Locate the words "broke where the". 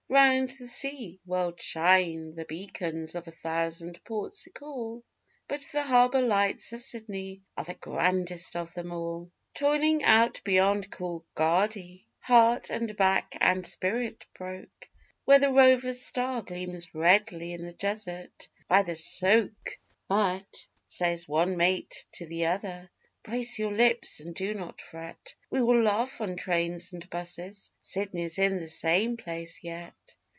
14.33-15.53